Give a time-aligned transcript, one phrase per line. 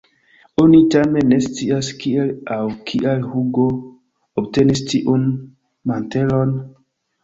[0.61, 2.59] Oni tamen ne scias kiel aŭ
[2.89, 3.69] kial Hugo
[4.43, 5.33] obtenis tiun
[5.95, 6.61] mantelon.